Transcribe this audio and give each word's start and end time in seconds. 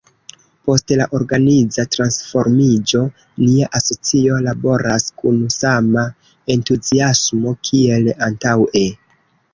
Post 0.67 0.91
la 0.99 1.05
organiza 1.17 1.85
transformiĝo 1.95 3.03
nia 3.43 3.69
asocio 3.81 4.39
laboras 4.47 5.07
kun 5.23 5.37
sama 5.57 6.07
entuziasmo 6.57 7.55
kiel 7.71 8.13
antaŭe. 8.31 8.87